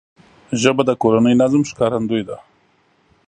ژبه 0.61 0.83
د 0.85 0.91
کورني 1.01 1.33
نظم 1.41 1.61
ښکارندوی 1.69 2.21
ده 2.27 2.37